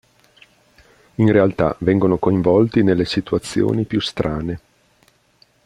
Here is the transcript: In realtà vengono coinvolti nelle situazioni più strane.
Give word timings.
In 1.17 1.31
realtà 1.31 1.75
vengono 1.81 2.17
coinvolti 2.17 2.81
nelle 2.81 3.05
situazioni 3.05 3.83
più 3.85 3.99
strane. 3.99 4.59